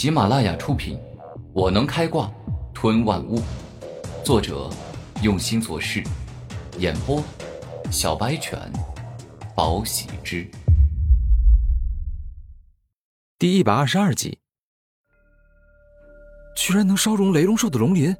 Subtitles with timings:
[0.00, 0.96] 喜马拉雅出品，
[1.52, 2.32] 《我能开挂
[2.72, 3.38] 吞万物》，
[4.24, 4.70] 作者
[5.22, 6.02] 用心做事，
[6.78, 7.22] 演播
[7.90, 8.58] 小白犬，
[9.54, 10.50] 宝喜之，
[13.38, 14.38] 第一百二十二集，
[16.56, 18.16] 居然能烧融雷龙兽的龙鳞，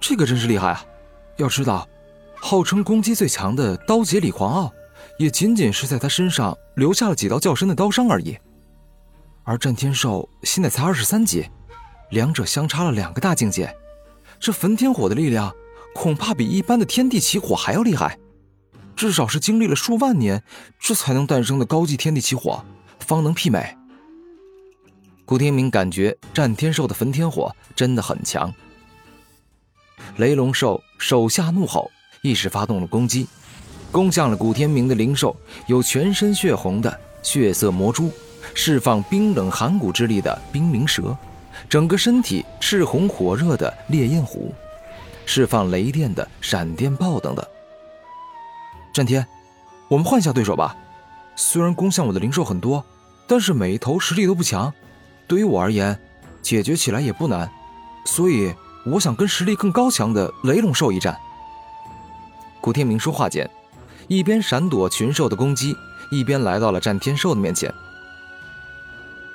[0.00, 0.86] 这个真是厉害啊！
[1.36, 1.84] 要知道，
[2.36, 4.72] 号称攻击最强的刀劫李狂傲，
[5.18, 8.38] 也仅仅是在他身上留下了几道较深的刀伤而已。
[9.48, 11.48] 而战天兽现在才二十三级，
[12.10, 13.74] 两者相差了两个大境界。
[14.38, 15.50] 这焚天火的力量，
[15.94, 18.18] 恐怕比一般的天地奇火还要厉害。
[18.94, 20.44] 至少是经历了数万年，
[20.78, 22.62] 这才能诞生的高级天地奇火，
[23.00, 23.74] 方能媲美。
[25.24, 28.52] 古天明感觉战天兽的焚天火真的很强。
[30.18, 31.90] 雷龙兽手下怒吼，
[32.20, 33.26] 一时发动了攻击，
[33.90, 35.34] 攻向了古天明的灵兽，
[35.66, 38.12] 有全身血红的血色魔蛛。
[38.60, 41.16] 释放冰冷寒骨之力的冰灵蛇，
[41.68, 44.52] 整个身体赤红火热的烈焰虎，
[45.24, 47.46] 释放雷电的闪电豹等等。
[48.92, 49.24] 战天，
[49.86, 50.76] 我们换下对手吧。
[51.36, 52.84] 虽然攻向我的灵兽很多，
[53.28, 54.74] 但是每一头实力都不强，
[55.28, 55.96] 对于我而言，
[56.42, 57.48] 解决起来也不难。
[58.04, 58.52] 所以
[58.84, 61.16] 我想跟实力更高强的雷龙兽一战。
[62.60, 63.48] 古天明说话间，
[64.08, 65.76] 一边闪躲群兽的攻击，
[66.10, 67.72] 一边来到了战天兽的面前。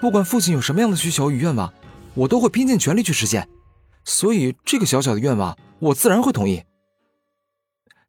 [0.00, 1.72] 不管父亲有什么样的需求与愿望，
[2.14, 3.48] 我都会拼尽全力去实现。
[4.04, 6.62] 所以这个小小的愿望，我自然会同意。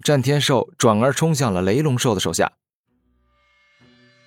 [0.04, 2.52] 战天兽转而冲向了雷龙兽的手下。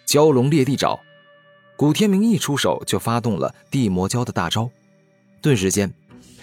[0.07, 1.01] 蛟龙裂地爪，
[1.77, 4.69] 古天明一出手就发动了地魔蛟的大招，
[5.41, 5.95] 顿时间，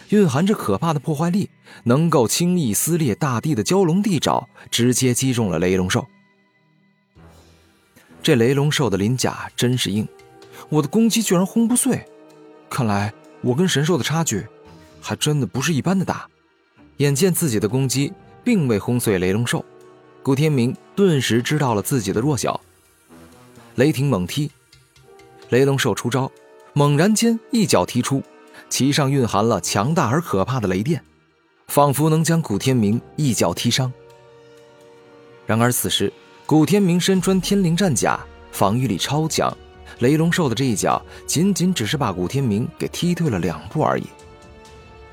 [0.09, 1.49] 蕴含着可怕的破坏力，
[1.83, 6.07] 能够轻易撕裂大地的蛟龙地爪，直接击中了雷龙兽。
[8.23, 10.07] 这雷龙兽的鳞甲真是硬。
[10.67, 12.05] 我的攻击居然轰不碎，
[12.69, 14.45] 看来我跟神兽的差距，
[14.99, 16.27] 还真的不是一般的大。
[16.97, 18.11] 眼见自己的攻击
[18.43, 19.63] 并未轰碎雷龙兽，
[20.21, 22.59] 古天明顿时知道了自己的弱小。
[23.75, 24.51] 雷霆猛踢，
[25.47, 26.29] 雷龙兽出招，
[26.73, 28.21] 猛然间一脚踢出，
[28.69, 31.01] 其上蕴含了强大而可怕的雷电，
[31.67, 33.91] 仿佛能将古天明一脚踢伤。
[35.45, 36.11] 然而此时，
[36.45, 38.19] 古天明身穿天灵战甲，
[38.51, 39.55] 防御力超强。
[39.99, 44.03] 雷龙兽的这一脚，仅仅只是把古天明给踢退了两步而已。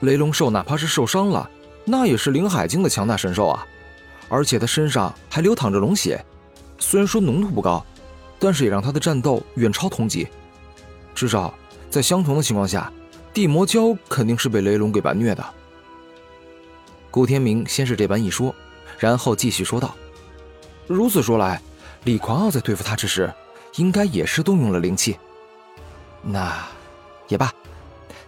[0.00, 1.48] 雷龙兽哪怕是受伤了，
[1.84, 3.66] 那也是灵海境的强大神兽啊！
[4.28, 6.24] 而且他身上还流淌着龙血，
[6.78, 7.84] 虽然说浓度不高，
[8.38, 10.26] 但是也让他的战斗远超同级。
[11.14, 11.52] 至少
[11.90, 12.92] 在相同的情况下，
[13.32, 15.44] 地魔蛟肯定是被雷龙给完虐的。
[17.10, 18.54] 古天明先是这般一说，
[18.98, 19.94] 然后继续说道
[20.86, 21.60] ：“如此说来，
[22.04, 23.32] 李狂傲在对付他之时。”
[23.76, 25.16] 应该也是动用了灵气，
[26.22, 26.66] 那
[27.28, 27.52] 也罢。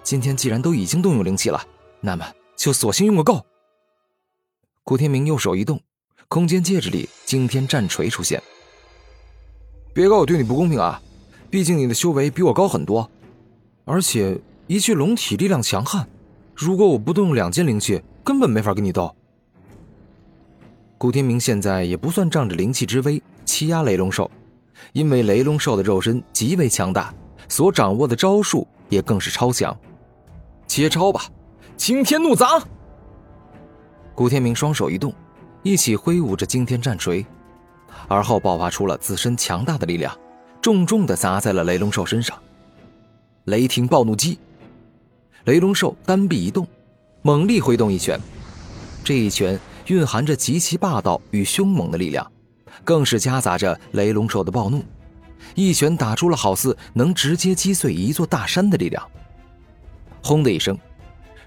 [0.02, 1.62] 今天既然都已经动用灵气了，
[2.00, 2.26] 那么
[2.56, 3.44] 就索性用个够。
[4.84, 5.80] 古天明右手一动，
[6.28, 8.42] 空间戒指里惊天战锤出现。
[9.92, 11.00] 别怪我对你不公平啊！
[11.50, 13.10] 毕竟你的修为比我高很多，
[13.84, 16.06] 而且一具龙体力量强悍，
[16.54, 19.14] 如果我不动用两件灵气，根本没法跟你斗。
[20.98, 24.30] 古天明现在也不算仗着灵气之威欺压雷龙兽。
[24.92, 27.12] 因为雷龙兽的肉身极为强大，
[27.48, 29.76] 所掌握的招数也更是超强。
[30.66, 31.24] 接招吧，
[31.76, 32.62] 惊天怒砸！
[34.14, 35.12] 古天明双手一动，
[35.62, 37.24] 一起挥舞着惊天战锤，
[38.06, 40.16] 而后爆发出了自身强大的力量，
[40.60, 42.36] 重重的砸在了雷龙兽身上。
[43.44, 44.38] 雷霆暴怒击！
[45.44, 46.66] 雷龙兽单臂一动，
[47.22, 48.20] 猛力挥动一拳，
[49.02, 52.30] 这一拳蕴含着极其霸道与凶猛的力量。
[52.84, 54.82] 更是夹杂着雷龙兽的暴怒，
[55.54, 59.02] 一拳打出了好似能直接击碎一座大山的力量。
[60.22, 60.76] 轰的一声，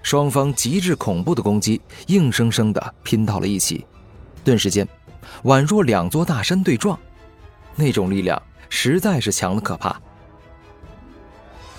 [0.02, 3.86] 双方极致恐怖的攻击硬生生的拼到了一起，
[4.42, 4.86] 顿时间，
[5.44, 6.98] 宛若两座大山对撞，
[7.76, 10.00] 那种力量实在是强的可怕。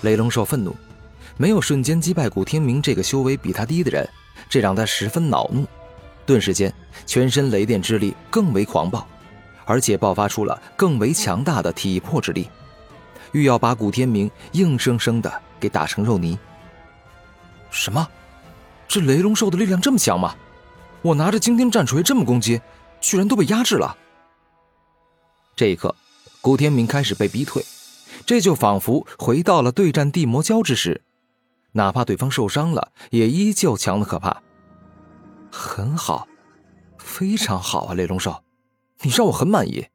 [0.02, 0.74] 雷龙兽愤怒，
[1.36, 4.08] 没有瞬间击败古天明这个修为比他低的人，
[4.48, 5.66] 这让他十分恼怒，
[6.24, 6.72] 顿时间
[7.06, 9.06] 全身雷电之力更为狂暴。
[9.64, 12.48] 而且爆发出了更为强大的体魄之力，
[13.32, 16.38] 欲要把古天明硬生生的给打成肉泥。
[17.70, 18.06] 什么？
[18.86, 20.34] 这雷龙兽的力量这么强吗？
[21.02, 22.60] 我拿着惊天战锤这么攻击，
[23.00, 23.96] 居然都被压制了。
[25.56, 25.94] 这一刻，
[26.40, 27.64] 古天明开始被逼退，
[28.26, 31.02] 这就仿佛回到了对战地魔蛟之时，
[31.72, 34.42] 哪怕对方受伤了，也依旧强的可怕。
[35.50, 36.28] 很好，
[36.98, 38.43] 非常好啊，雷龙兽。
[39.04, 39.88] 你让我很满意，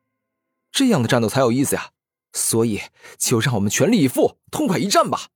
[0.71, 1.89] 这样的战斗才有意思呀！
[2.31, 2.79] 所以
[3.17, 5.29] 就让我们全力以赴，痛快一战吧。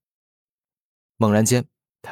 [1.18, 1.66] 猛然间，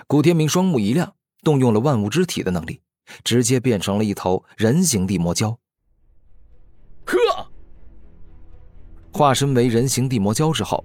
[0.08, 2.82] 古天明双目一亮，动用了万物之体的能力，
[3.24, 5.56] 直接变成了一头人形地魔蛟。
[7.06, 7.52] 呵，
[9.14, 10.84] 化身为人形地魔蛟之后，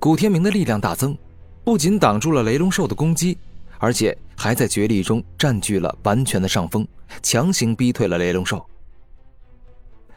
[0.00, 1.16] 古天明的力量大增，
[1.64, 3.38] 不仅挡住了雷龙兽的攻击，
[3.78, 6.84] 而且还在绝力中占据了完全的上风，
[7.22, 8.68] 强行逼退了雷龙兽。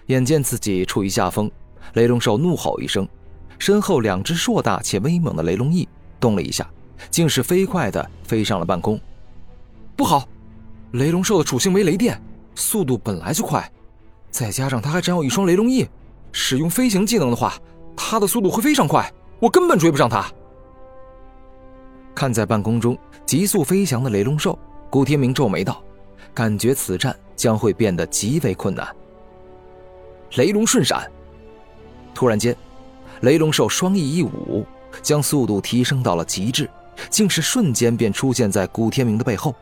[0.10, 1.50] 眼见自己处于下风，
[1.94, 3.08] 雷龙兽怒吼一声，
[3.60, 5.88] 身后两只硕大且威猛的雷龙翼
[6.20, 6.68] 动了一下，
[7.12, 9.00] 竟是飞快的飞上了半空。
[9.96, 10.28] 不好，
[10.94, 12.20] 雷龙兽的属性为雷电，
[12.56, 13.72] 速度本来就快，
[14.32, 15.88] 再加上它还长有一双雷龙翼，
[16.32, 17.54] 使用飞行技能的话，
[17.96, 20.26] 它的速度会非常快，我根本追不上它。
[22.16, 22.98] 看在半空中
[23.28, 24.58] 急速飞翔的雷龙兽，
[24.90, 25.84] 古天明皱眉道
[26.34, 28.88] ：“感觉此战将会变得极为困难。”
[30.36, 31.10] 雷龙瞬闪，
[32.14, 32.56] 突然间，
[33.22, 34.66] 雷龙兽双翼一舞，
[35.02, 36.70] 将速度提升到了极致，
[37.10, 39.56] 竟是瞬间便出现在古天明的背后，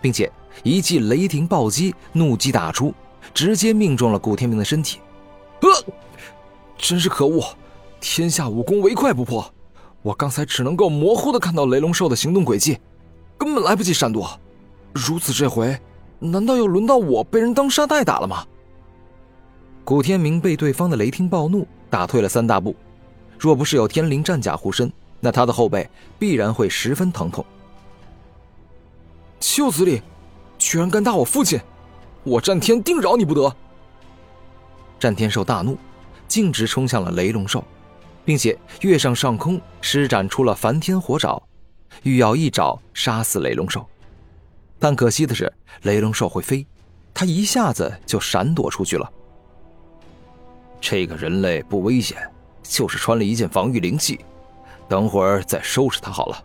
[0.00, 0.30] 并且
[0.62, 2.92] 一记雷霆暴击怒击打出，
[3.32, 5.00] 直接命中了古天明的身体。
[5.60, 5.68] 呃，
[6.76, 7.42] 真是可恶！
[8.00, 9.50] 天下武功唯快不破，
[10.02, 12.78] 我刚才只能够模糊的看到雷龙兽的行动轨迹，
[13.38, 14.38] 根本来不及闪躲。
[14.92, 15.78] 如此这回，
[16.18, 18.44] 难道又轮到我被人当沙袋打了吗？
[19.84, 22.74] 古天明被对方的雷霆暴怒打退了三大步，
[23.38, 24.90] 若不是有天灵战甲护身，
[25.20, 25.88] 那他的后背
[26.18, 27.44] 必然会十分疼痛。
[29.38, 30.00] 丘子里，
[30.56, 31.60] 居然敢打我父亲，
[32.22, 33.54] 我战天定饶你不得！
[34.98, 35.76] 战天兽大怒，
[36.26, 37.62] 径直冲向了雷龙兽，
[38.24, 41.42] 并且跃上上空，施展出了梵天火爪，
[42.04, 43.86] 欲要一爪杀死雷龙兽。
[44.78, 45.52] 但可惜的是，
[45.82, 46.66] 雷龙兽会飞，
[47.12, 49.12] 他一下子就闪躲出去了。
[50.86, 52.30] 这个人类不危险，
[52.62, 54.20] 就是穿了一件防御灵器。
[54.86, 56.44] 等会儿再收拾他好了。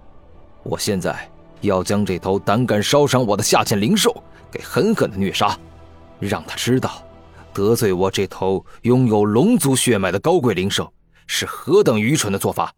[0.64, 5.60] 我现在要将这头胆敢烧伤我的下贱灵兽给狠狠的虐杀，
[6.20, 7.04] 让他知道
[7.54, 10.94] 得罪我这头拥有龙族血脉的高贵灵兽
[11.28, 12.74] 是何等愚蠢的做法。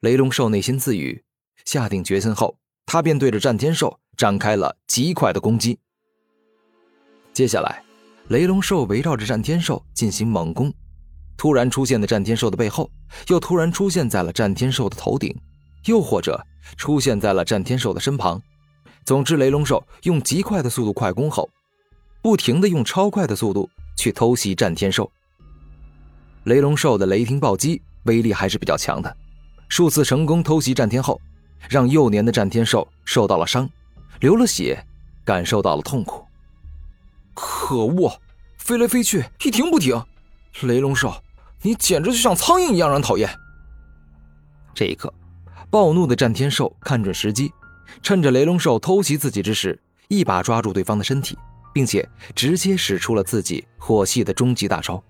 [0.00, 1.22] 雷龙兽内心自语，
[1.64, 5.78] 下定决心后，他便对着战天兽展开了极快的攻击。
[7.32, 7.85] 接下来。
[8.28, 10.72] 雷龙兽围绕着战天兽进行猛攻，
[11.36, 12.90] 突然出现的战天兽的背后，
[13.28, 15.32] 又突然出现在了战天兽的头顶，
[15.84, 16.44] 又或者
[16.76, 18.42] 出现在了战天兽的身旁。
[19.04, 21.48] 总之，雷龙兽用极快的速度快攻后，
[22.20, 25.08] 不停的用超快的速度去偷袭战天兽。
[26.44, 29.16] 雷龙兽的雷霆暴击威力还是比较强的，
[29.68, 31.20] 数次成功偷袭战天后，
[31.70, 33.70] 让幼年的战天兽受到了伤，
[34.18, 34.84] 流了血，
[35.24, 36.25] 感受到了痛苦。
[37.36, 38.18] 可恶，
[38.56, 40.02] 飞来飞去一停不停，
[40.62, 41.22] 雷龙兽，
[41.60, 43.28] 你简直就像苍蝇一样让人讨厌。
[44.74, 45.12] 这一刻，
[45.68, 47.52] 暴怒的战天兽看准时机，
[48.02, 49.78] 趁着雷龙兽偷袭自己之时，
[50.08, 51.36] 一把抓住对方的身体，
[51.74, 55.02] 并且直接使出了自己火系的终极大招。